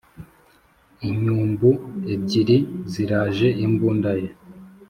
inyumbu 1.09 1.69
ebyiri 2.13 2.57
ziraje 2.91 3.47
imbunda 3.65 4.11
ye 4.21 4.29